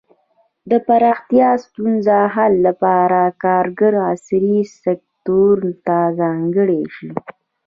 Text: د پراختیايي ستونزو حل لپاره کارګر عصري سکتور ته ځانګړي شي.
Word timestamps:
د 0.69 0.71
پراختیايي 0.87 1.61
ستونزو 1.65 2.19
حل 2.33 2.53
لپاره 2.67 3.19
کارګر 3.43 3.93
عصري 4.11 4.57
سکتور 4.83 5.57
ته 5.85 5.97
ځانګړي 6.19 6.83
شي. 6.95 7.09